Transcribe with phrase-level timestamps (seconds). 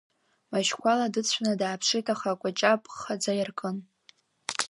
[0.51, 3.77] Машьқәала дыцәаны дааԥшит, аха акәаҷаб ххаӡа иаркын.